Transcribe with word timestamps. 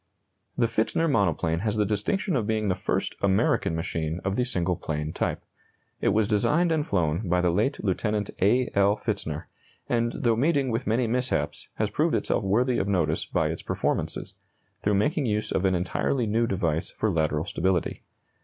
The 0.57 0.65
Pfitzner 0.65 1.07
monoplane 1.07 1.59
has 1.59 1.75
the 1.77 1.85
distinction 1.85 2.35
of 2.35 2.47
being 2.47 2.69
the 2.69 2.75
first 2.75 3.13
American 3.21 3.75
machine 3.75 4.19
of 4.25 4.35
the 4.35 4.45
single 4.45 4.75
plane 4.75 5.13
type. 5.13 5.43
It 5.99 6.07
was 6.07 6.27
designed 6.27 6.71
and 6.71 6.83
flown 6.83 7.29
by 7.29 7.39
the 7.39 7.51
late 7.51 7.77
Lieut. 7.83 8.03
A. 8.41 8.69
L. 8.73 8.97
Pfitzner, 8.97 9.43
and, 9.87 10.11
though 10.15 10.35
meeting 10.35 10.69
with 10.71 10.87
many 10.87 11.05
mishaps, 11.05 11.67
has 11.75 11.91
proved 11.91 12.15
itself 12.15 12.43
worthy 12.43 12.79
of 12.79 12.87
notice 12.87 13.25
by 13.25 13.49
its 13.49 13.61
performances, 13.61 14.33
through 14.81 14.95
making 14.95 15.27
use 15.27 15.51
of 15.51 15.65
an 15.65 15.75
entirely 15.75 16.25
new 16.25 16.47
device 16.47 16.89
for 16.89 17.11
lateral 17.11 17.45
stability. 17.45 18.01